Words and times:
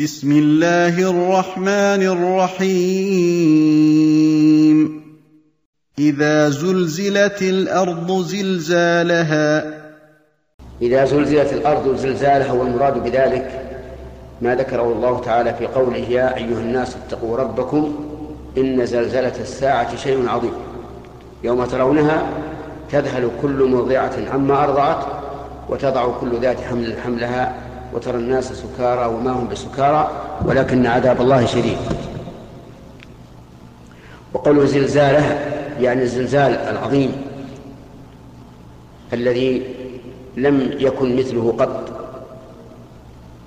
بسم 0.00 0.32
الله 0.32 1.10
الرحمن 1.10 2.02
الرحيم. 2.02 3.14
إذا 5.98 6.48
زلزلت 6.48 7.42
الأرض 7.42 8.22
زلزالها. 8.22 9.74
إذا 10.82 11.04
زلزلت 11.04 11.52
الأرض 11.52 11.96
زلزالها 11.96 12.52
والمراد 12.52 13.04
بذلك 13.04 13.62
ما 14.42 14.54
ذكره 14.54 14.92
الله 14.92 15.20
تعالى 15.20 15.54
في 15.54 15.66
قوله 15.66 15.96
يا 15.96 16.36
أيها 16.36 16.60
الناس 16.60 16.96
اتقوا 16.96 17.36
ربكم 17.36 17.94
إن 18.58 18.86
زلزلة 18.86 19.40
الساعة 19.40 19.96
شيء 19.96 20.28
عظيم. 20.28 20.52
يوم 21.44 21.64
ترونها 21.64 22.28
تذهل 22.92 23.30
كل 23.42 23.64
مرضعة 23.64 24.14
عما 24.32 24.64
أرضعت 24.64 25.06
وتضع 25.68 26.08
كل 26.20 26.40
ذات 26.40 26.60
حمل 26.60 26.96
حملها 27.04 27.63
وترى 27.94 28.16
الناس 28.16 28.52
سكارى 28.52 29.06
وما 29.06 29.30
هم 29.30 29.48
بسكارى 29.48 30.10
ولكن 30.44 30.86
عذاب 30.86 31.20
الله 31.20 31.46
شديد. 31.46 31.76
وقوله 34.34 34.64
زلزالة 34.64 35.22
يعني 35.80 36.02
الزلزال 36.02 36.52
العظيم 36.52 37.12
الذي 39.12 39.62
لم 40.36 40.70
يكن 40.78 41.16
مثله 41.16 41.54
قط. 41.58 41.90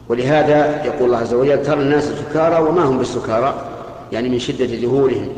ولهذا 0.10 0.86
يقول 0.86 1.06
الله 1.06 1.18
عز 1.18 1.34
وجل 1.34 1.64
ترى 1.64 1.82
الناس 1.82 2.04
سكارى 2.04 2.64
وما 2.64 2.84
هم 2.84 2.98
بالسكارى 2.98 3.62
يعني 4.12 4.30
من 4.30 4.40
شدة 4.40 4.66
ذهولهم 4.66 5.30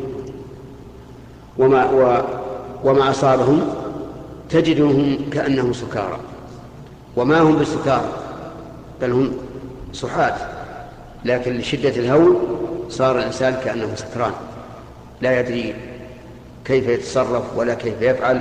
وما 1.58 1.90
و 1.90 2.22
وما 2.84 3.10
أصابهم 3.10 3.60
تجدهم 4.50 5.16
كأنهم 5.32 5.72
سكارى. 5.72 6.18
وما 7.16 7.40
هم 7.40 7.56
بالسكارى 7.56 8.19
بل 9.00 9.12
هم 9.12 9.32
سحات 9.92 10.34
لكن 11.24 11.58
لشدة 11.58 11.88
الهول 11.88 12.36
صار 12.88 13.18
الإنسان 13.18 13.54
كأنه 13.64 13.94
سكران 13.94 14.32
لا 15.20 15.40
يدري 15.40 15.74
كيف 16.64 16.88
يتصرف 16.88 17.56
ولا 17.56 17.74
كيف 17.74 18.02
يفعل. 18.02 18.40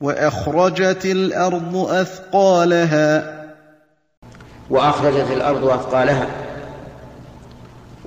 وأخرجت 0.00 1.04
الأرض 1.04 1.76
أثقالها. 1.76 3.36
وأخرجت 4.70 5.30
الأرض 5.32 5.64
أثقالها. 5.64 6.26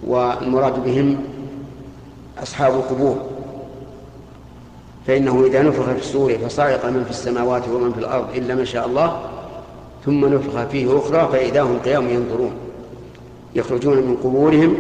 والمراد 0.03 0.83
بهم 0.83 1.23
أصحاب 2.44 2.73
القبور. 2.73 3.30
فإنه 5.08 5.45
إذا 5.45 5.61
نفخ 5.61 5.85
في 5.85 6.00
السور 6.00 6.38
فصعق 6.38 6.85
من 6.85 7.03
في 7.03 7.09
السماوات 7.09 7.67
ومن 7.67 7.94
في 7.94 8.00
الأرض 8.00 8.35
إلا 8.35 8.56
ما 8.56 8.66
شاء 8.66 8.88
الله. 8.88 9.22
ثم 10.05 10.25
نفخ 10.25 10.64
فيه 10.64 10.97
أخرى 10.97 11.30
فإذا 11.31 11.61
هم 11.61 11.80
قيام 11.80 12.09
ينظرون. 12.09 12.52
يخرجون 13.55 13.97
من 13.97 14.17
قبورهم 14.23 14.78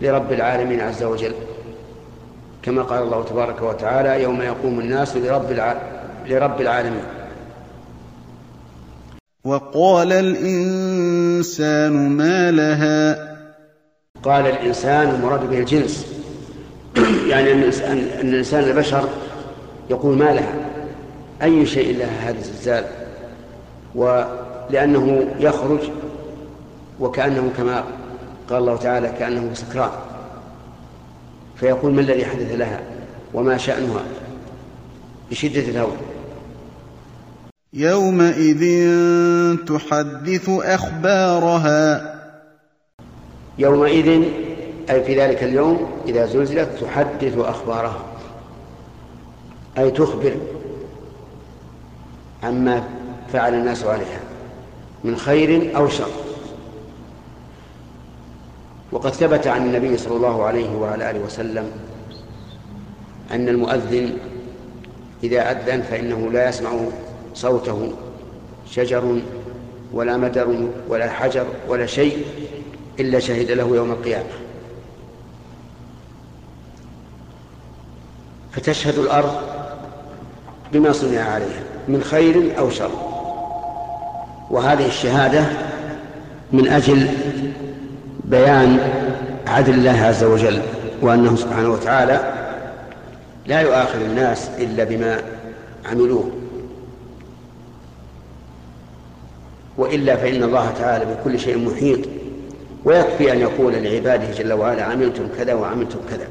لرب 0.00 0.32
العالمين 0.32 0.80
عز 0.80 1.02
وجل. 1.02 1.32
كما 2.62 2.82
قال 2.82 3.02
الله 3.02 3.24
تبارك 3.24 3.62
وتعالى 3.62 4.22
يوم 4.22 4.42
يقوم 4.42 4.80
الناس 4.80 5.16
لرب 5.16 5.50
الع... 5.50 5.76
لرب 6.26 6.60
العالمين. 6.60 7.02
وقال 9.44 10.12
الإنسان 10.12 11.92
ما 12.08 12.50
لها؟ 12.50 13.36
قال 14.22 14.46
الإنسان 14.46 15.08
المراد 15.08 15.50
به 15.50 15.58
الجنس. 15.58 16.06
يعني 17.30 17.52
أن 17.52 17.58
الإنسان, 18.20 18.64
البشر 18.64 19.08
يقول 19.90 20.18
ما 20.18 20.32
لها. 20.32 20.54
أي 21.42 21.66
شيء 21.66 21.98
لها 21.98 22.30
هذا 22.30 22.38
الزلزال؟ 22.38 23.05
ولأنه 23.96 25.34
يخرج 25.38 25.80
وكأنه 27.00 27.52
كما 27.56 27.84
قال 28.50 28.58
الله 28.58 28.76
تعالى 28.76 29.08
كأنه 29.18 29.54
سكران. 29.54 29.90
فيقول 31.56 31.92
ما 31.92 32.00
الذي 32.00 32.24
حدث 32.24 32.52
لها 32.54 32.80
وما 33.34 33.56
شأنها 33.56 34.02
بشدة 35.30 35.60
الهول 35.60 35.96
يومئذ 37.72 38.62
تحدث 39.56 40.48
أخبارها. 40.48 42.14
يومئذ 43.58 44.22
أي 44.90 45.04
في 45.04 45.20
ذلك 45.20 45.42
اليوم 45.42 45.90
إذا 46.08 46.26
زلزلت 46.26 46.68
تحدث 46.80 47.38
أخبارها. 47.38 48.02
أي 49.78 49.90
تخبر 49.90 50.34
عما 52.42 52.84
فعل 53.32 53.54
الناس 53.54 53.84
عليها 53.84 54.20
من 55.04 55.16
خير 55.16 55.76
أو 55.76 55.88
شر. 55.88 56.10
وقد 58.92 59.10
ثبت 59.10 59.46
عن 59.46 59.66
النبي 59.66 59.96
صلى 59.96 60.16
الله 60.16 60.44
عليه 60.44 60.76
وعلى 60.76 61.10
آله 61.10 61.20
وسلم 61.20 61.70
أن 63.32 63.48
المؤذن 63.48 64.18
إذا 65.24 65.50
أذن 65.50 65.82
فإنه 65.82 66.30
لا 66.32 66.48
يسمع 66.48 66.70
صوته 67.34 67.92
شجر 68.70 69.20
ولا 69.92 70.16
مدر 70.16 70.68
ولا 70.88 71.10
حجر 71.10 71.46
ولا 71.68 71.86
شيء 71.86 72.24
إلا 73.00 73.18
شهد 73.18 73.50
له 73.50 73.76
يوم 73.76 73.90
القيامة. 73.90 74.30
فتشهد 78.52 78.98
الأرض 78.98 79.36
بما 80.72 80.92
صنع 80.92 81.20
عليها 81.20 81.62
من 81.88 82.02
خير 82.02 82.58
أو 82.58 82.70
شر. 82.70 83.15
وهذه 84.50 84.86
الشهادة 84.86 85.44
من 86.52 86.68
أجل 86.68 87.08
بيان 88.24 88.78
عدل 89.46 89.74
الله 89.74 90.00
عز 90.00 90.24
وجل 90.24 90.62
وأنه 91.02 91.36
سبحانه 91.36 91.68
وتعالى 91.68 92.32
لا 93.46 93.60
يؤاخذ 93.60 94.00
الناس 94.00 94.50
إلا 94.58 94.84
بما 94.84 95.20
عملوه. 95.86 96.30
وإلا 99.78 100.16
فإن 100.16 100.42
الله 100.42 100.70
تعالى 100.70 101.04
بكل 101.04 101.38
شيء 101.40 101.58
محيط 101.58 101.98
ويكفي 102.84 103.32
أن 103.32 103.38
يقول 103.40 103.72
لعباده 103.72 104.30
جل 104.30 104.52
وعلا 104.52 104.84
عملتم 104.84 105.28
كذا 105.38 105.54
وعملتم 105.54 105.98
كذا. 106.10 106.26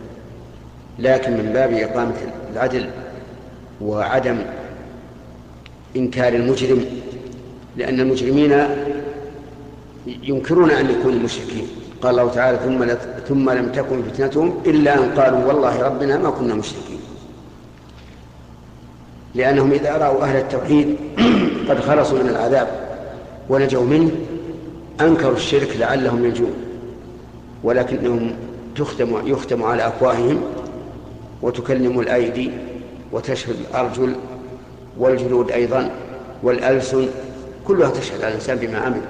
لكن 1.00 1.32
من 1.32 1.52
باب 1.54 1.74
إقامة 1.74 2.16
العدل 2.54 2.90
وعدم 3.82 4.38
إنكار 5.96 6.34
المجرم 6.34 6.86
لأن 7.78 8.00
المجرمين 8.00 8.68
ينكرون 10.08 10.72
أن 10.72 10.90
يكونوا 10.90 11.20
مشركين. 11.20 11.68
قال 12.02 12.20
الله 12.20 12.32
تعالى 12.32 12.58
ثم 12.58 12.86
ثم 13.28 13.50
لم 13.50 13.72
تكن 13.72 14.04
فتنتهم 14.04 14.54
إلا 14.66 14.94
أن 15.00 15.10
قالوا 15.20 15.46
والله 15.46 15.82
ربنا 15.82 16.18
ما 16.18 16.30
كنا 16.30 16.56
مشركين. 16.56 17.00
لأنهم 19.36 19.72
إذا 19.72 19.98
رأوا 19.98 20.24
أهل 20.24 20.38
التوحيد 20.38 20.96
قد 21.70 21.80
خلصوا 21.80 22.20
من 22.24 22.30
العذاب 22.30 22.68
ونجوا 23.50 23.84
منه 23.84 24.12
أنكروا 25.02 25.36
الشرك 25.36 25.78
لعلهم 25.78 26.26
ينجون 26.26 26.54
ولكنهم 27.64 28.36
تختم 28.76 29.28
يختم 29.28 29.64
على 29.64 29.88
أفواههم 29.88 30.42
وتكلم 31.42 32.00
الأيدي 32.00 32.52
وتشهد 33.12 33.56
الأرجل 33.70 34.16
والجلود 34.98 35.52
أيضا 35.52 35.92
والألسن 36.44 37.08
كلها 37.68 37.90
تشهد 37.90 38.22
على 38.22 38.28
الإنسان 38.28 38.58
بما 38.58 38.78
عمل 38.78 39.02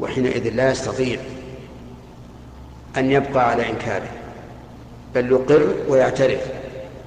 وحينئذ 0.00 0.48
لا 0.54 0.70
يستطيع 0.70 1.18
أن 2.96 3.10
يبقى 3.10 3.50
على 3.50 3.70
إنكاره 3.70 4.08
بل 5.14 5.30
يقر 5.30 5.74
ويعترف 5.88 6.40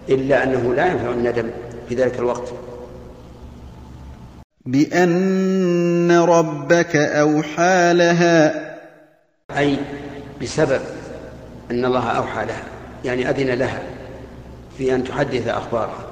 إلا 0.09 0.44
أنه 0.44 0.74
لا 0.74 0.88
ينفع 0.92 1.09
الندم 1.09 1.50
في 1.90 1.96
ذلك 1.96 2.19
الوقت. 2.19 2.53
بأن 4.66 6.12
ربك 6.12 6.96
أوحى 6.96 7.94
لها. 7.94 8.69
أي 9.58 9.78
بسبب 10.42 10.81
أن 11.72 11.86
الله 11.86 12.10
أوحى 12.10 12.45
لها 12.45 12.63
يعني 13.06 13.30
أذن 13.30 13.50
لها 13.50 13.81
في 14.78 14.95
أن 14.95 15.04
تحدث 15.04 15.48
أخبارها. 15.48 16.06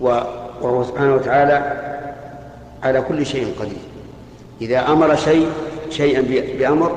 وهو 0.00 0.84
سبحانه 0.84 1.14
وتعالى 1.14 1.90
على 2.82 3.02
كل 3.02 3.26
شيء 3.26 3.54
قدير. 3.60 3.78
إذا 4.60 4.88
أمر 4.88 5.16
شيء 5.16 5.48
شيئا 5.90 6.20
بأمر 6.58 6.96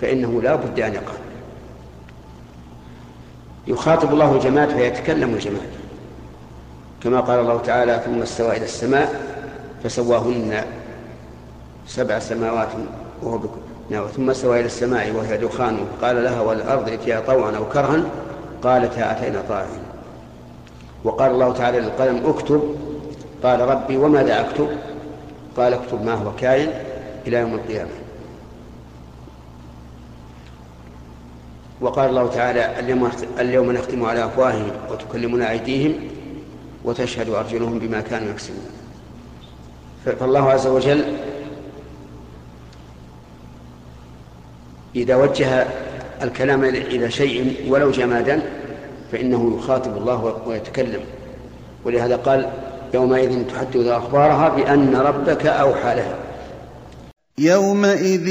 فإنه 0.00 0.42
لا 0.42 0.54
بد 0.54 0.80
أن 0.80 0.94
يقع 0.94 1.12
يخاطب 3.66 4.12
الله 4.12 4.34
الجماد 4.34 4.68
فيتكلم 4.68 5.34
الجماد 5.34 5.70
كما 7.02 7.20
قال 7.20 7.40
الله 7.40 7.58
تعالى 7.58 8.02
ثم 8.04 8.22
استوى 8.22 8.56
إلى 8.56 8.64
السماء 8.64 9.20
فسواهن 9.84 10.64
سبع 11.86 12.18
سماوات 12.18 12.68
وهو 13.22 13.38
بكل 13.38 13.60
نعم. 13.90 14.06
ثم 14.06 14.30
استوى 14.30 14.60
إلى 14.60 14.66
السماء 14.66 15.12
وهي 15.12 15.38
دخان 15.38 15.78
قال 16.02 16.24
لها 16.24 16.40
والأرض 16.40 16.88
ائتيا 16.88 17.20
طوعا 17.20 17.56
أو 17.56 17.68
كرها 17.68 18.02
قالتا 18.62 19.10
أتينا 19.12 19.42
طائعين 19.48 19.82
وقال 21.04 21.30
الله 21.30 21.52
تعالى 21.52 21.80
للقلم 21.80 22.26
اكتب 22.26 22.76
قال 23.42 23.60
ربي 23.60 23.96
وماذا 23.96 24.40
أكتب 24.40 24.68
قال 25.56 25.72
اكتب 25.74 26.04
ما 26.04 26.14
هو 26.14 26.36
كائن 26.36 26.68
إلى 27.26 27.36
يوم 27.36 27.54
القيامة. 27.54 27.90
وقال 31.80 32.10
الله 32.10 32.26
تعالى 32.26 32.78
اليوم 32.78 33.10
اليوم 33.38 33.72
نختم 33.72 34.04
على 34.04 34.24
أفواههم 34.24 34.70
وتكلمنا 34.90 35.50
أيديهم 35.50 35.94
وتشهد 36.84 37.28
أرجلهم 37.28 37.78
بما 37.78 38.00
كانوا 38.00 38.30
يكسبون. 38.30 38.66
فالله 40.04 40.50
عز 40.50 40.66
وجل 40.66 41.04
إذا 44.96 45.16
وجه 45.16 45.66
الكلام 46.22 46.64
إلى 46.64 47.10
شيء 47.10 47.66
ولو 47.68 47.90
جمادا 47.90 48.42
فإنه 49.12 49.58
يخاطب 49.58 49.96
الله 49.96 50.42
ويتكلم. 50.46 51.00
ولهذا 51.84 52.16
قال 52.16 52.50
يومئذ 52.94 53.46
تحدث 53.46 53.86
أخبارها 53.86 54.48
بأن 54.48 54.96
ربك 54.96 55.46
أوحى 55.46 55.94
لها. 55.94 56.18
يومئذ 57.38 58.28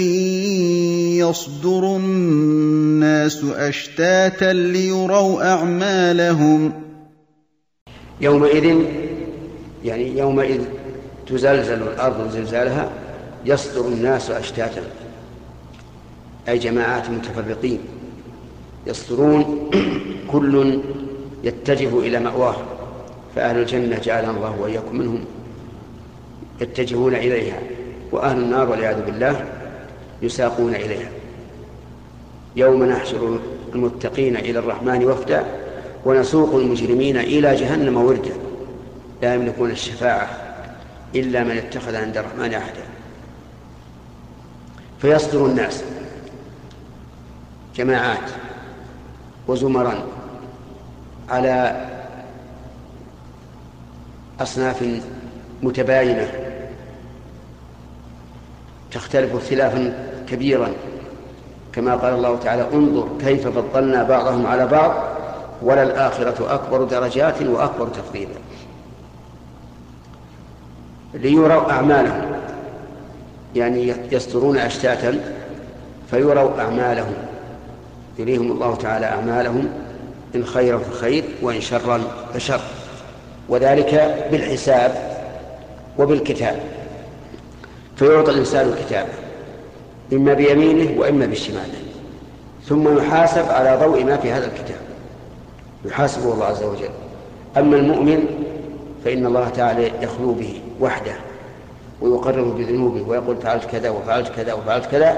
يصدر 1.17 1.95
الناس 1.95 3.43
أشتاتا 3.43 4.53
ليروا 4.53 5.53
أعمالهم. 5.53 6.73
يومئذ 8.21 8.75
يعني 9.85 10.17
يومئذ 10.17 10.61
تزلزل 11.27 11.81
الأرض 11.81 12.31
زلزالها 12.31 12.89
يصدر 13.45 13.87
الناس 13.87 14.31
أشتاتا. 14.31 14.81
أي 16.49 16.57
جماعات 16.57 17.09
متفرقين 17.09 17.79
يصدرون 18.87 19.69
كل 20.31 20.79
يتجه 21.43 21.99
إلى 21.99 22.19
ماواه 22.19 22.55
فأهل 23.35 23.57
الجنة 23.57 23.99
جعلنا 23.99 24.31
الله 24.31 24.59
وإياكم 24.59 24.95
منهم 24.95 25.25
يتجهون 26.61 27.15
إليها 27.15 27.59
وأهل 28.11 28.37
النار 28.37 28.69
والعياذ 28.69 29.05
بالله 29.05 29.45
يساقون 30.21 30.75
إليها. 30.75 31.09
يوم 32.55 32.83
نحشر 32.83 33.39
المتقين 33.75 34.37
إلى 34.37 34.59
الرحمن 34.59 35.05
وفدا 35.05 35.45
ونسوق 36.05 36.55
المجرمين 36.55 37.17
إلى 37.17 37.55
جهنم 37.55 37.97
وردا. 37.97 38.33
لا 39.21 39.35
يملكون 39.35 39.71
الشفاعة 39.71 40.27
إلا 41.15 41.43
من 41.43 41.57
اتخذ 41.57 41.95
عند 41.95 42.17
الرحمن 42.17 42.53
أحدا. 42.53 42.81
فيصدر 45.01 45.45
الناس 45.45 45.83
جماعات 47.75 48.29
وزمرا 49.47 50.03
على 51.29 51.85
أصناف 54.41 55.01
متباينة. 55.61 56.27
تختلف 58.91 59.35
اختلافا 59.35 59.93
كبيرا. 60.29 60.69
كما 61.73 61.95
قال 61.95 62.13
الله 62.13 62.39
تعالى 62.43 62.67
انظر 62.73 63.07
كيف 63.19 63.47
فضلنا 63.47 64.03
بعضهم 64.03 64.45
على 64.45 64.67
بعض 64.67 64.93
وللآخرة 65.61 66.53
أكبر 66.53 66.83
درجات 66.83 67.41
وأكبر 67.41 67.87
تفضيلا. 67.87 68.39
ليروا 71.13 71.71
أعمالهم 71.71 72.31
يعني 73.55 73.93
يسترون 74.11 74.57
أشتاتا 74.57 75.19
فيروا 76.11 76.61
أعمالهم. 76.61 77.13
يريهم 78.19 78.51
الله 78.51 78.75
تعالى 78.75 79.05
أعمالهم 79.05 79.69
إن 80.35 80.45
خيرا 80.45 80.77
فخير 80.77 81.23
وإن 81.41 81.61
شرا 81.61 82.01
فشر. 82.33 82.61
وذلك 83.49 84.25
بالحساب 84.31 84.91
وبالكتاب. 85.99 86.59
فيعطى 87.95 88.31
الإنسان 88.31 88.69
الكتاب 88.69 89.07
إما 90.13 90.33
بيمينه 90.33 90.99
وإما 90.99 91.25
بشماله. 91.25 91.79
ثم 92.65 92.97
يحاسب 92.97 93.49
على 93.49 93.77
ضوء 93.85 94.03
ما 94.03 94.17
في 94.17 94.31
هذا 94.31 94.45
الكتاب. 94.45 94.79
يحاسبه 95.85 96.33
الله 96.33 96.45
عز 96.45 96.63
وجل. 96.63 96.89
أما 97.57 97.77
المؤمن 97.77 98.25
فإن 99.05 99.25
الله 99.25 99.49
تعالى 99.49 99.91
يخلو 100.01 100.33
به 100.33 100.61
وحده 100.81 101.13
ويقرر 102.01 102.43
بذنوبه 102.43 103.01
ويقول 103.01 103.37
فعلت 103.37 103.65
كذا 103.65 103.89
وفعلت 103.89 104.35
كذا 104.35 104.53
وفعلت 104.53 104.85
كذا 104.85 105.17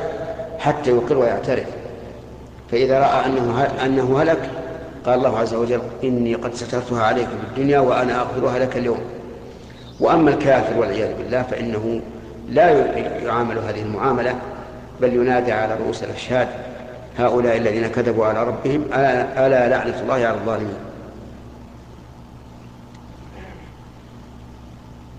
حتى 0.59 0.91
يقر 0.91 1.17
ويعترف. 1.17 1.67
فإذا 2.71 2.99
رأى 2.99 3.25
أنه 3.25 3.63
أنه 3.85 4.21
هلك 4.21 4.49
قال 5.05 5.13
الله 5.13 5.39
عز 5.39 5.53
وجل 5.53 5.81
إني 6.03 6.35
قد 6.35 6.53
سترتها 6.53 7.03
عليك 7.03 7.27
في 7.27 7.33
الدنيا 7.51 7.79
وأنا 7.79 8.21
أغفرها 8.21 8.59
لك 8.59 8.77
اليوم. 8.77 8.99
وأما 9.99 10.29
الكافر 10.29 10.77
والعياذ 10.77 11.17
بالله 11.17 11.41
فإنه 11.41 12.01
لا 12.49 12.69
يعامل 13.23 13.57
هذه 13.57 13.81
المعاملة 13.81 14.35
بل 15.01 15.13
ينادى 15.13 15.51
على 15.51 15.75
رؤوس 15.75 16.03
الأشهاد 16.03 16.47
هؤلاء 17.17 17.57
الذين 17.57 17.87
كذبوا 17.87 18.25
على 18.25 18.43
ربهم 18.43 18.83
ألا, 18.93 19.69
لعنة 19.69 20.01
الله 20.01 20.13
على 20.13 20.33
الظالمين. 20.33 20.77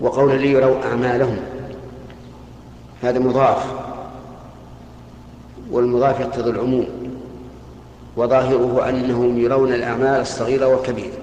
وقول 0.01 0.41
لي 0.41 0.51
يروا 0.51 0.83
أعمالهم 0.85 1.37
هذا 3.03 3.19
مضاف 3.19 3.65
والمضاف 5.71 6.19
يقتضي 6.19 6.49
العموم. 6.49 7.02
وظاهره 8.17 8.89
أنهم 8.89 9.39
يرون 9.39 9.73
الأعمال 9.73 10.21
الصغيرة 10.21 10.67
والكبيرة. 10.67 11.17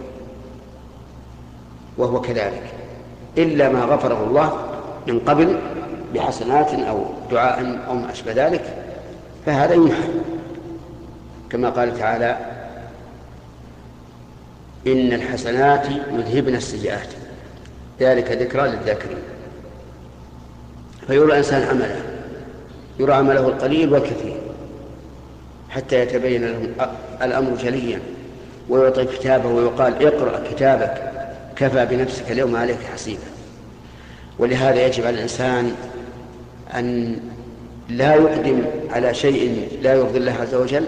وهو 1.98 2.20
كذلك. 2.20 2.62
إلا 3.38 3.68
ما 3.68 3.80
غفره 3.80 4.24
الله 4.24 4.58
من 5.06 5.18
قبل 5.18 5.58
بحسنات 6.14 6.74
أو 6.74 7.04
دعاء 7.30 7.80
أو 7.88 7.94
ما 7.94 8.12
أشبه 8.12 8.32
ذلك 8.32 8.76
فهذا 9.46 9.74
يمحى 9.74 10.08
كما 11.50 11.70
قال 11.70 11.98
تعالى 11.98 12.36
إن 14.86 15.12
الحسنات 15.12 15.86
يذهبن 16.12 16.54
السيئات. 16.54 17.08
ذلك 18.00 18.30
ذكرى 18.30 18.68
للذاكرين. 18.68 19.22
فيرى 21.06 21.24
الإنسان 21.24 21.62
عمله 21.62 22.02
يرى 22.98 23.12
عمله 23.12 23.48
القليل 23.48 23.92
والكثير. 23.92 24.49
حتى 25.70 26.00
يتبين 26.00 26.44
له 26.44 26.70
الأمر 27.22 27.56
جليا 27.56 28.00
ويعطي 28.68 29.04
كتابه 29.04 29.48
ويقال 29.48 30.06
اقرأ 30.06 30.42
كتابك 30.50 31.12
كفى 31.56 31.86
بنفسك 31.86 32.30
اليوم 32.30 32.56
عليك 32.56 32.78
حسيبا. 32.94 33.30
ولهذا 34.38 34.86
يجب 34.86 35.06
على 35.06 35.16
الإنسان 35.16 35.72
أن 36.74 37.16
لا 37.88 38.14
يقدم 38.14 38.62
على 38.90 39.14
شيء 39.14 39.68
لا 39.82 39.94
يرضي 39.94 40.18
الله 40.18 40.32
عز 40.32 40.54
وجل 40.54 40.84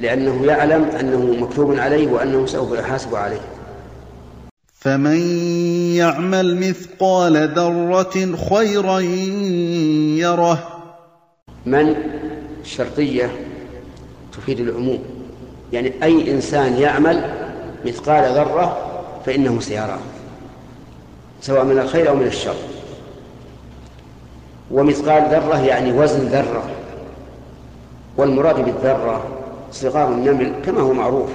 لأنه 0.00 0.46
يعلم 0.46 0.84
أنه 1.00 1.36
مكتوب 1.40 1.78
عليه 1.78 2.06
وأنه 2.08 2.46
سوف 2.46 2.78
يحاسب 2.78 3.14
عليه. 3.14 3.40
فمن 4.74 5.18
يعمل 5.96 6.68
مثقال 6.68 7.48
ذرة 7.54 8.36
خيرا 8.50 9.00
يره. 10.20 10.82
من 11.66 11.94
شرطية 12.66 13.30
تفيد 14.32 14.60
العموم. 14.60 14.98
يعني 15.72 15.92
أي 16.02 16.32
إنسان 16.32 16.78
يعمل 16.78 17.30
مثقال 17.86 18.34
ذرة 18.34 18.76
فإنه 19.26 19.60
سيراه 19.60 19.98
سواء 21.40 21.64
من 21.64 21.78
الخير 21.78 22.08
أو 22.08 22.14
من 22.14 22.26
الشر. 22.26 22.56
ومثقال 24.70 25.22
ذرة 25.30 25.64
يعني 25.66 25.92
وزن 25.92 26.26
ذرة 26.26 26.62
والمراد 28.16 28.64
بالذرة 28.64 29.24
صغار 29.72 30.08
النمل 30.08 30.52
كما 30.64 30.80
هو 30.80 30.92
معروف. 30.92 31.30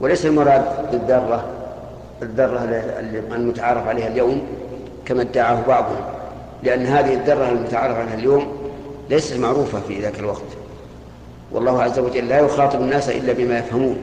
وليس 0.00 0.26
المراد 0.26 0.90
بالذرة 0.92 1.44
الذرة 2.22 2.58
المتعارف 3.34 3.88
عليها 3.88 4.08
اليوم 4.08 4.42
كما 5.04 5.22
ادعاه 5.22 5.66
بعضهم 5.68 6.00
لأن 6.62 6.86
هذه 6.86 7.14
الذرة 7.14 7.48
المتعارف 7.48 7.96
عليها 7.96 8.14
اليوم 8.14 8.57
ليست 9.10 9.36
معروفة 9.36 9.80
في 9.88 10.00
ذاك 10.00 10.18
الوقت. 10.18 10.42
والله 11.52 11.82
عز 11.82 11.98
وجل 11.98 12.28
لا 12.28 12.38
يخاطب 12.38 12.80
الناس 12.80 13.08
إلا 13.08 13.32
بما 13.32 13.58
يفهمون. 13.58 13.96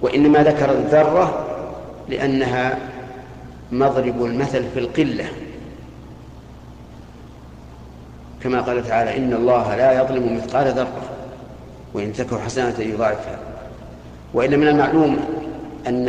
وإنما 0.00 0.42
ذكر 0.42 0.70
الذرة 0.70 1.46
لأنها 2.08 2.78
مضرب 3.72 4.24
المثل 4.24 4.64
في 4.74 4.78
القلة. 4.78 5.24
كما 8.42 8.60
قال 8.60 8.88
تعالى 8.88 9.16
إن 9.16 9.32
الله 9.32 9.76
لا 9.76 10.02
يظلم 10.02 10.36
مثقال 10.36 10.66
ذرة 10.66 11.02
وإن 11.94 12.12
تكن 12.12 12.38
حسنة 12.38 12.74
يضاعفها. 12.78 13.38
وإلا 14.34 14.56
من 14.56 14.68
المعلوم 14.68 15.18
أن 15.86 16.04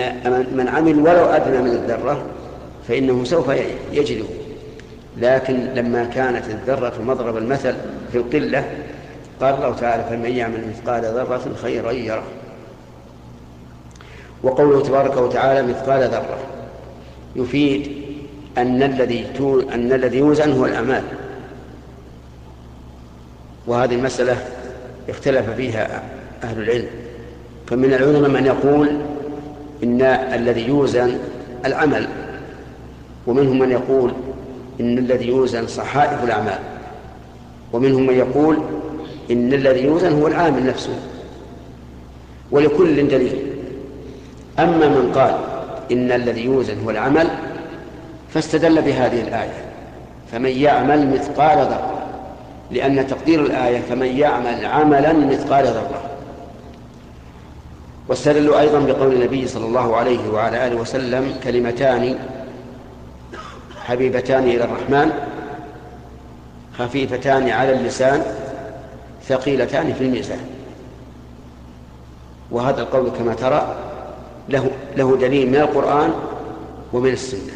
من 0.55 0.67
عمل 0.67 0.99
ولو 0.99 1.25
أدنى 1.25 1.57
من 1.57 1.71
الذرة 1.71 2.25
فإنه 2.87 3.23
سوف 3.23 3.49
يجده. 3.91 4.25
لكن 5.21 5.59
لما 5.75 6.03
كانت 6.03 6.45
الذرة 6.45 6.93
مضرب 7.01 7.37
المثل 7.37 7.75
في 8.11 8.17
القلة 8.17 8.65
قال 9.41 9.55
الله 9.55 9.75
تعالى 9.75 10.03
فمن 10.09 10.31
يعمل 10.31 10.67
مثقال 10.67 11.01
ذرة 11.01 11.55
خيرا 11.61 11.91
يره. 11.91 12.23
وقوله 14.43 14.83
تبارك 14.83 15.17
وتعالى 15.17 15.67
مثقال 15.67 16.01
ذرة. 16.01 16.37
يفيد 17.35 17.91
أن 18.57 18.83
الذي 18.83 19.25
أن 19.73 19.93
الذي 19.93 20.17
يوزن 20.17 20.51
هو 20.51 20.65
الأعمال 20.65 21.03
وهذه 23.67 23.95
المسألة 23.95 24.37
اختلف 25.09 25.49
فيها 25.49 26.03
أهل 26.43 26.61
العلم. 26.61 26.87
فمن 27.67 27.93
العلماء 27.93 28.29
من 28.29 28.45
يقول 28.45 28.89
إن 29.83 30.01
الذي 30.33 30.67
يوزن 30.67 31.17
العمل 31.65 32.07
ومنهم 33.27 33.59
من 33.59 33.71
يقول 33.71 34.13
إن 34.79 34.97
الذي 34.97 35.27
يوزن 35.27 35.67
صحائف 35.67 36.23
الأعمال. 36.23 36.59
ومنهم 37.73 38.07
من 38.07 38.13
يقول 38.13 38.57
إن 39.31 39.53
الذي 39.53 39.83
يوزن 39.83 40.21
هو 40.21 40.27
العامل 40.27 40.65
نفسه. 40.65 40.99
ولكل 42.51 43.07
دليل. 43.07 43.53
أما 44.59 44.87
من 44.87 45.11
قال 45.15 45.37
إن 45.91 46.11
الذي 46.11 46.45
يوزن 46.45 46.83
هو 46.83 46.89
العمل 46.89 47.27
فاستدل 48.33 48.81
بهذه 48.81 49.21
الآية. 49.21 49.65
فمن 50.31 50.49
يعمل 50.49 51.07
مثقال 51.07 51.57
ذرة. 51.57 52.03
لأن 52.71 53.07
تقدير 53.07 53.45
الآية 53.45 53.81
فمن 53.81 54.07
يعمل 54.07 54.65
عملا 54.65 55.13
مثقال 55.13 55.65
ذرة. 55.65 56.01
واستدلوا 58.07 58.59
أيضا 58.59 58.79
بقول 58.79 59.13
النبي 59.13 59.47
صلى 59.47 59.65
الله 59.65 59.95
عليه 59.95 60.29
وعلى 60.29 60.67
آله 60.67 60.75
وسلم 60.75 61.35
كلمتان 61.43 62.15
حبيبتان 63.89 64.43
إلى 64.43 64.63
الرحمن 64.63 65.11
خفيفتان 66.77 67.49
على 67.49 67.73
اللسان 67.73 68.23
ثقيلتان 69.27 69.93
في 69.93 70.03
الميزان. 70.03 70.39
وهذا 72.51 72.81
القول 72.81 73.09
كما 73.09 73.33
ترى 73.33 73.75
له 74.49 74.69
له 74.97 75.17
دليل 75.17 75.49
من 75.49 75.55
القرآن 75.55 76.13
ومن 76.93 77.09
السنة. 77.09 77.53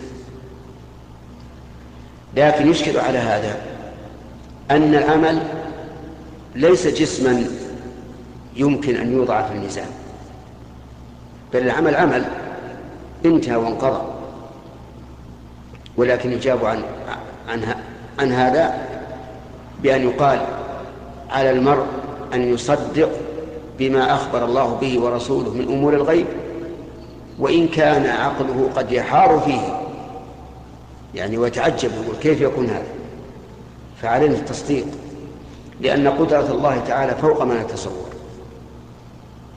لكن 2.36 2.70
يشكل 2.72 2.98
على 2.98 3.18
هذا 3.18 3.62
أن 4.72 4.96
العمل 4.96 5.40
ليس 6.56 6.88
جسما 6.88 7.46
يمكن 8.56 8.96
أن 8.96 9.13
يوضع 9.13 9.42
في 9.42 9.54
الميزان 9.54 9.90
بل 11.54 11.60
العمل 11.60 11.96
عمل 11.96 12.25
انتهى 13.25 13.56
وانقضى. 13.56 14.12
ولكن 15.98 16.32
يجاب 16.32 16.66
عن 16.66 16.82
عن 17.50 17.76
عن 18.20 18.32
هذا 18.32 18.88
بأن 19.84 20.04
يقال 20.04 20.40
على 21.30 21.52
المرء 21.52 21.86
أن 22.34 22.54
يصدق 22.54 23.10
بما 23.80 24.14
أخبر 24.16 24.46
الله 24.46 24.78
به 24.82 25.00
ورسوله 25.00 25.50
من 25.50 25.64
أمور 25.64 25.94
الغيب 25.94 26.28
وإن 27.40 27.68
كان 27.68 28.06
عقله 28.06 28.70
قد 28.76 28.92
يحار 28.92 29.40
فيه 29.46 29.84
يعني 31.16 31.38
ويتعجب 31.38 31.92
يقول 32.04 32.16
كيف 32.22 32.42
يكون 32.42 32.66
هذا؟ 32.66 32.88
فعلينا 34.02 34.36
التصديق 34.36 34.86
لأن 35.82 36.08
قدرة 36.08 36.52
الله 36.52 36.80
تعالى 36.88 37.16
فوق 37.16 37.44
ما 37.44 37.64
نتصور. 37.64 38.10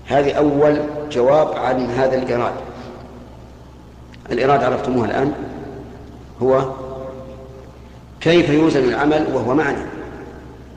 هذه 0.06 0.32
أول 0.32 0.80
جواب 1.10 1.56
عن 1.56 1.90
هذا 1.90 2.16
الإراد 2.16 2.52
الإراد 4.32 4.64
عرفتموه 4.64 5.04
الآن؟ 5.04 5.32
هو 6.42 6.72
كيف 8.20 8.50
يوزن 8.50 8.84
العمل 8.84 9.26
وهو 9.34 9.54
معنى 9.54 9.82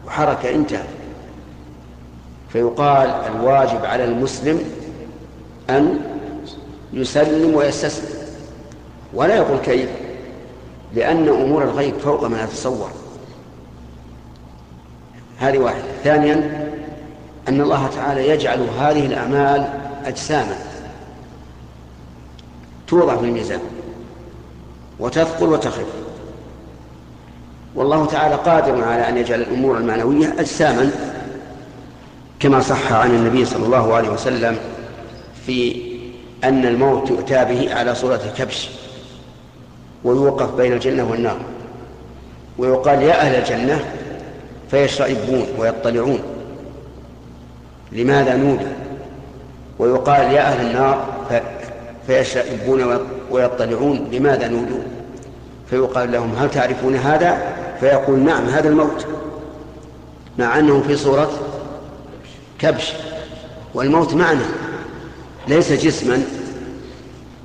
وحركة 0.07 0.55
انتهى 0.55 0.83
فيقال 2.49 3.09
الواجب 3.09 3.85
على 3.85 4.05
المسلم 4.05 4.59
أن 5.69 5.99
يسلم 6.93 7.55
ويستسلم 7.55 8.19
ولا 9.13 9.35
يقول 9.35 9.57
كيف؟ 9.57 9.89
لأن 10.95 11.27
أمور 11.27 11.63
الغيب 11.63 11.97
فوق 11.97 12.23
ما 12.27 12.45
نتصور 12.45 12.89
هذه 15.39 15.57
واحدة. 15.57 15.83
ثانيا 16.03 16.67
أن 17.47 17.61
الله 17.61 17.87
تعالى 17.87 18.29
يجعل 18.29 18.67
هذه 18.79 19.05
الأعمال 19.05 19.69
أجساما 20.05 20.55
توضع 22.87 23.17
في 23.17 23.25
الميزان. 23.25 23.59
وتثقل 24.99 25.47
وتخف. 25.47 25.85
والله 27.75 28.05
تعالى 28.05 28.35
قادر 28.35 28.83
على 28.83 29.09
أن 29.09 29.17
يجعل 29.17 29.41
الأمور 29.41 29.77
المعنوية 29.77 30.35
أجساما 30.39 30.91
كما 32.39 32.59
صح 32.59 32.93
عن 32.93 33.15
النبي 33.15 33.45
صلى 33.45 33.65
الله 33.65 33.93
عليه 33.93 34.09
وسلم 34.09 34.57
في 35.45 35.89
أن 36.43 36.65
الموت 36.65 37.09
يؤتى 37.09 37.45
به 37.45 37.75
على 37.75 37.95
صورة 37.95 38.21
كبش 38.37 38.69
ويوقف 40.03 40.55
بين 40.55 40.73
الجنة 40.73 41.11
والنار. 41.11 41.39
ويقال 42.57 43.01
يا 43.01 43.21
أهل 43.21 43.35
الجنة 43.35 43.85
فيشرئبون 44.71 45.45
ويطلعون. 45.57 46.19
لماذا 47.91 48.35
نودى 48.35 48.67
ويقال 49.79 50.31
يا 50.33 50.41
أهل 50.41 50.67
النار 50.67 51.07
فيشرئبون 52.07 52.99
ويطلعون 53.31 54.07
لماذا 54.11 54.47
نودوا 54.47 54.81
فيقال 55.69 56.11
لهم 56.11 56.35
هل 56.35 56.51
تعرفون 56.51 56.95
هذا؟ 56.95 57.37
فيقول 57.79 58.19
نعم 58.19 58.45
هذا 58.45 58.69
الموت. 58.69 59.05
مع 60.37 60.59
أنه 60.59 60.83
في 60.87 60.95
صورة 60.95 61.31
كبش. 62.59 62.93
والموت 63.73 64.13
معنى 64.13 64.45
ليس 65.47 65.71
جسما 65.71 66.23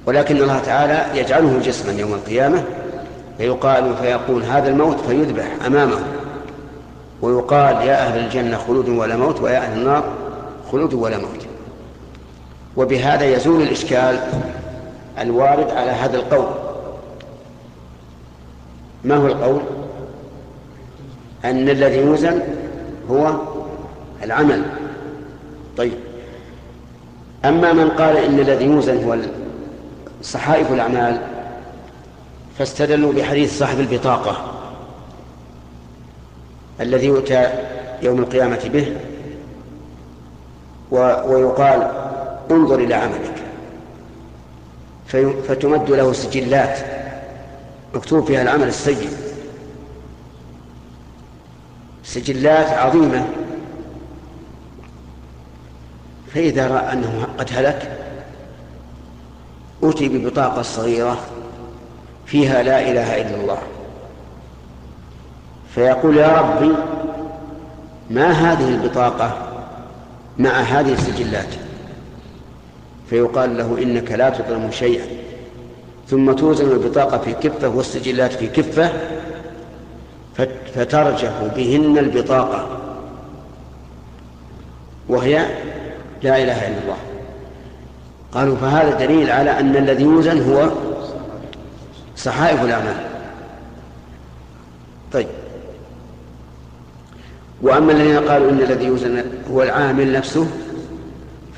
ولكن 0.06 0.36
الله 0.36 0.58
تعالى 0.58 1.20
يجعله 1.20 1.60
جسما 1.64 1.92
يوم 1.92 2.14
القيامة. 2.14 2.64
فيقال 3.38 3.94
فيقول 4.02 4.42
هذا 4.42 4.68
الموت 4.68 5.00
فيذبح 5.00 5.46
أمامه. 5.66 5.98
ويقال 7.22 7.76
يا 7.76 8.06
أهل 8.06 8.24
الجنة 8.24 8.56
خلود 8.56 8.88
ولا 8.88 9.16
موت 9.16 9.40
ويا 9.40 9.58
أهل 9.58 9.78
النار 9.78 10.04
خلود 10.72 10.94
ولا 10.94 11.18
موت. 11.18 11.46
وبهذا 12.76 13.24
يزول 13.24 13.62
الإشكال 13.62 14.18
الوارد 15.18 15.71
على 15.71 15.90
هذا 15.90 16.16
القول. 16.16 16.47
ما 19.04 19.16
هو 19.16 19.26
القول؟ 19.26 19.61
أن 21.44 21.68
الذي 21.68 21.97
يوزن 21.97 22.42
هو 23.11 23.35
العمل. 24.23 24.62
طيب. 25.76 25.92
أما 27.44 27.73
من 27.73 27.90
قال 27.90 28.16
إن 28.16 28.38
الذي 28.38 28.64
يوزن 28.64 29.04
هو 29.04 29.16
صحائف 30.23 30.73
الأعمال 30.73 31.18
فاستدلوا 32.59 33.12
بحديث 33.12 33.59
صاحب 33.59 33.80
البطاقة. 33.80 34.37
الذي 36.80 37.06
يؤتى 37.06 37.49
يوم 38.02 38.18
القيامة 38.18 38.71
به 38.73 38.97
ويقال 40.90 41.90
انظر 42.50 42.78
إلى 42.78 42.94
عملك. 42.94 43.43
فتمد 45.49 45.90
له 45.90 46.12
سجلات 46.12 46.78
مكتوب 47.94 48.26
فيها 48.26 48.42
العمل 48.42 48.68
السيء. 48.68 49.09
سجلات 52.04 52.68
عظيمة. 52.68 53.26
فإذا 56.35 56.68
رأى 56.68 56.92
أنه 56.92 57.26
قد 57.38 57.50
هلك 57.52 57.99
أتي 59.83 60.09
ببطاقة 60.09 60.62
صغيرة 60.62 61.18
فيها 62.26 62.62
لا 62.62 62.90
إله 62.90 63.21
إلا 63.21 63.40
الله. 63.40 63.59
فيقول 65.75 66.16
يا 66.16 66.28
ربي 66.28 66.73
ما 68.11 68.30
هذه 68.30 68.68
البطاقة 68.68 69.38
مع 70.38 70.50
هذه 70.50 70.92
السجلات؟ 70.92 71.63
فيقال 73.14 73.56
له 73.56 73.78
إنك 73.83 74.12
لا 74.12 74.30
تظلم 74.30 74.71
شيئا. 74.71 75.06
ثم 76.09 76.33
توزن 76.33 76.71
البطاقة 76.71 77.18
في 77.18 77.33
كفة 77.33 77.68
والسجلات 77.68 78.33
في 78.33 78.47
كفة 78.47 78.92
فترجح 80.75 81.33
بهن 81.56 81.99
البطاقة. 81.99 82.80
وهي 85.09 85.47
لا 86.23 86.42
إله 86.42 86.68
إلا 86.68 86.83
الله. 86.83 86.97
قالوا 88.33 88.56
فهذا 88.56 89.06
دليل 89.06 89.30
على 89.30 89.50
أن 89.50 89.76
الذي 89.76 90.02
يوزن 90.02 90.52
هو 90.52 90.71
صحائف 92.16 92.64
الأعمال. 92.64 92.97
طيب. 95.12 95.28
وأما 97.62 97.92
الذين 97.92 98.28
قالوا 98.28 98.50
إن 98.50 98.59
الذي 98.59 98.85
يوزن 98.85 99.25
هو 99.50 99.62
العامل 99.62 100.12
نفسه 100.12 100.47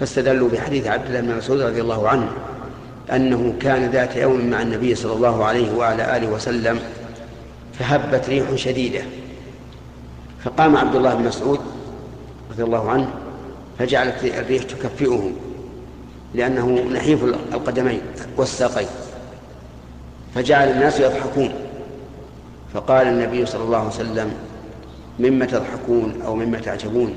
فاستدلوا 0.00 0.48
بحديث 0.48 0.86
عبد 0.86 1.06
الله 1.06 1.20
بن 1.20 1.36
مسعود 1.36 1.60
رضي 1.60 1.80
الله 1.80 2.08
عنه 2.08 2.28
أنه 3.12 3.54
كان 3.60 3.90
ذات 3.90 4.16
يوم 4.16 4.50
مع 4.50 4.62
النبي 4.62 4.94
صلى 4.94 5.12
الله 5.12 5.44
عليه 5.44 5.74
وعلى 5.74 6.16
آله 6.16 6.28
وسلم 6.28 6.80
فهبت 7.78 8.28
ريح 8.28 8.54
شديدة. 8.54 9.02
فقام 10.44 10.76
عبد 10.76 10.94
الله 10.96 11.14
بن 11.14 11.24
مسعود 11.24 11.60
رضي 12.50 12.62
الله 12.62 12.90
عنه 12.90 13.08
فجعلت 13.78 14.24
الريح 14.24 14.62
تكفئه 14.62 15.30
لأنه 16.34 16.88
نحيف 16.92 17.24
القدمين 17.52 18.00
والساقين. 18.36 18.88
فجعل 20.34 20.68
الناس 20.68 21.00
يضحكون. 21.00 21.52
فقال 22.74 23.08
النبي 23.08 23.46
صلى 23.46 23.62
الله 23.62 23.78
عليه 23.78 23.88
وسلم 23.88 24.32
مما 25.18 25.46
تضحكون 25.46 26.22
أو 26.26 26.34
مما 26.34 26.58
تعجبون؟ 26.58 27.14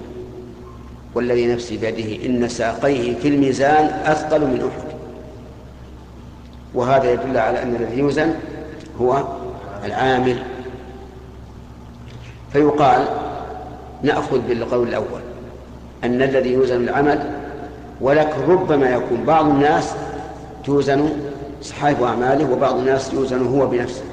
والذي 1.20 1.48
نفسي 1.48 1.78
بيده 1.78 2.26
إن 2.26 2.48
ساقيه 2.48 3.16
في 3.16 3.28
الميزان 3.28 3.86
أثقل 4.06 4.42
من 4.42 4.72
أحد. 4.72 4.90
وهذا 6.74 7.12
يدل 7.12 7.38
على 7.38 7.64
أن 7.64 7.76
الذي 7.76 8.00
يوزن 8.00 8.34
هو 9.02 9.24
العامل. 9.86 10.44
فيقال 12.54 13.06
نأخذ 14.04 14.40
بالقول 14.40 14.88
الأول 14.88 15.22
أن 16.04 16.22
الذي 16.22 16.54
يوزن 16.54 16.84
العمل 16.84 17.32
ولكن 18.02 18.42
ربما 18.48 18.90
يكون 18.90 19.24
بعض 19.24 19.46
الناس 19.46 19.94
توزن 20.66 21.10
صحائف 21.62 22.04
أعماله 22.04 22.52
وبعض 22.52 22.78
الناس 22.78 23.14
يوزن 23.14 23.48
هو 23.48 23.68
بنفسه. 23.68 24.04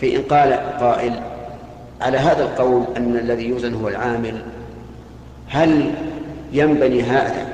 فإن 0.00 0.22
قال 0.22 0.52
قائل 0.80 1.31
على 2.02 2.18
هذا 2.18 2.42
القول 2.42 2.84
أن 2.96 3.16
الذي 3.16 3.44
يوزن 3.44 3.74
هو 3.74 3.88
العامل 3.88 4.42
هل 5.48 5.94
ينبني 6.52 7.02
هذا 7.02 7.46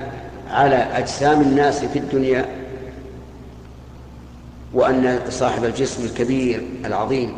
على 0.51 0.77
أجسام 0.77 1.41
الناس 1.41 1.85
في 1.85 1.99
الدنيا؟ 1.99 2.47
وأن 4.75 5.21
صاحب 5.29 5.65
الجسم 5.65 6.05
الكبير 6.05 6.63
العظيم 6.85 7.37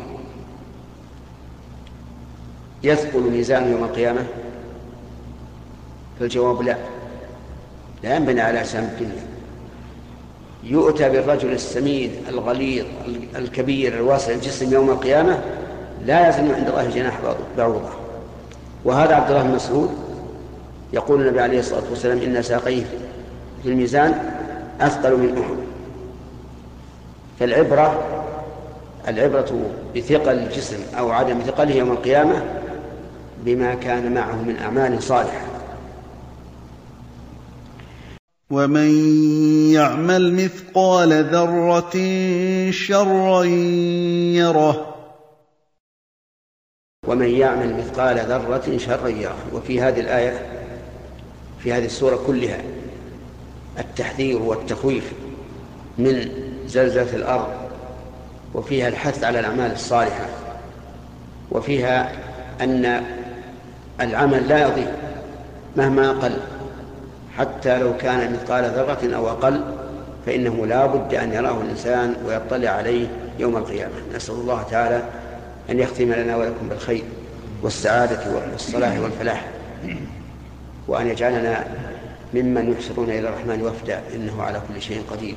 يثقل 2.83 3.19
ميزانه 3.21 3.67
يوم 3.71 3.83
القيامة؟ 3.83 4.25
فالجواب 6.19 6.61
لا. 6.61 6.77
لا 8.03 8.15
ينبني 8.15 8.41
على 8.41 8.59
أجسام 8.59 8.83
الدنيا. 8.83 9.23
يؤتى 10.63 11.09
بالرجل 11.09 11.51
السمين 11.51 12.11
الغليظ 12.29 12.85
الكبير 13.35 13.93
الواسع 13.93 14.33
الجسم 14.33 14.73
يوم 14.73 14.89
القيامة 14.89 15.41
لا 16.05 16.29
يزن 16.29 16.51
عند 16.51 16.67
الله 16.67 16.89
جناح 16.89 17.19
بعوضة. 17.57 17.89
وهذا 18.85 19.15
عبد 19.15 19.31
الله 19.31 19.43
بن 19.43 19.55
مسعود 19.55 19.89
يقول 20.93 21.21
النبي 21.21 21.39
عليه 21.39 21.59
الصلاة 21.59 21.83
والسلام 21.89 22.17
إن 22.17 22.41
ساقيه 22.41 22.83
في 23.63 23.69
الميزان 23.69 24.33
أثقل 24.81 25.17
من 25.17 25.37
أحد. 25.37 25.55
فالعبرة 27.39 28.03
العبرة 29.07 29.69
بثقل 29.95 30.33
الجسم 30.39 30.77
أو 30.97 31.11
عدم 31.11 31.39
ثقله 31.39 31.75
يوم 31.75 31.91
القيامة 31.91 32.43
بما 33.45 33.75
كان 33.75 34.13
معه 34.13 34.35
من 34.35 34.57
أعمال 34.57 35.03
صالحة. 35.03 35.45
ومن 38.51 38.91
يعمل 39.71 40.33
مثقال 40.33 41.23
ذرة 41.23 41.91
شرا 42.71 43.43
يره 44.33 44.90
ومن 47.11 47.29
يعمل 47.29 47.77
مثقال 47.77 48.19
ذرة 48.19 48.77
شرا 48.77 49.07
يره. 49.07 49.35
وفي 49.53 49.81
هذه 49.81 49.99
الآية 49.99 50.45
في 51.59 51.73
هذه 51.73 51.85
السورة 51.85 52.19
كلها 52.27 52.61
التحذير 53.79 54.41
والتخويف 54.41 55.11
من 55.97 56.29
زلزلة 56.67 57.15
الأرض 57.15 57.47
وفيها 58.53 58.87
الحث 58.87 59.23
على 59.23 59.39
الأعمال 59.39 59.71
الصالحة 59.71 60.25
وفيها 61.51 62.11
أن 62.61 63.03
العمل 64.01 64.47
لا 64.47 64.67
يضيع 64.67 64.91
مهما 65.77 66.11
قل 66.11 66.37
حتى 67.37 67.79
لو 67.79 67.97
كان 67.97 68.33
مثقال 68.33 68.63
ذرة 68.63 69.15
أو 69.15 69.29
أقل 69.29 69.61
فإنه 70.25 70.65
لا 70.65 70.85
بد 70.85 71.13
أن 71.13 71.33
يراه 71.33 71.61
الإنسان 71.61 72.15
ويطلع 72.25 72.69
عليه 72.69 73.07
يوم 73.39 73.57
القيامة. 73.57 73.93
نسأل 74.15 74.35
الله 74.35 74.63
تعالى 74.63 75.03
أن 75.69 75.79
يختم 75.79 76.13
لنا 76.13 76.35
ولكم 76.35 76.69
بالخير 76.69 77.03
والسعادة 77.61 78.19
والصلاح 78.35 78.99
والفلاح 78.99 79.45
وأن 80.87 81.07
يجعلنا 81.07 81.67
ممن 82.33 82.71
يحشرون 82.71 83.09
إلى 83.09 83.29
الرحمن 83.29 83.61
وفدا 83.61 84.01
إنه 84.15 84.43
على 84.43 84.61
كل 84.67 84.81
شيء 84.81 85.03
قدير. 85.11 85.35